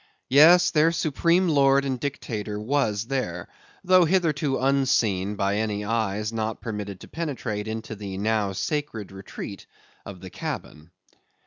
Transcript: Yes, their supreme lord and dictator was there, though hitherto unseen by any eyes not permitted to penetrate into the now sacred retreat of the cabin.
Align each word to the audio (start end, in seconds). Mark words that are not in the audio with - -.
Yes, 0.31 0.71
their 0.71 0.91
supreme 0.91 1.47
lord 1.47 1.85
and 1.85 1.99
dictator 1.99 2.59
was 2.59 3.05
there, 3.05 3.47
though 3.83 4.05
hitherto 4.05 4.57
unseen 4.57 5.35
by 5.35 5.57
any 5.57 5.85
eyes 5.85 6.33
not 6.33 6.59
permitted 6.59 7.01
to 7.01 7.07
penetrate 7.07 7.67
into 7.67 7.95
the 7.95 8.17
now 8.17 8.51
sacred 8.53 9.11
retreat 9.11 9.67
of 10.03 10.19
the 10.19 10.31
cabin. 10.31 10.89